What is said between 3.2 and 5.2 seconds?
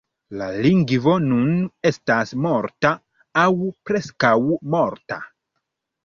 aŭ preskaŭ morta.